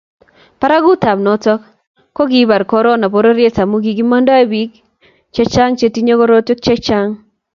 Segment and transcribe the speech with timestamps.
[0.59, 1.53] Barakutap noto
[2.15, 4.71] ko kikobar korona pororiet amu kikomiando bik
[5.35, 7.11] chechang chetinyei korotwek chechang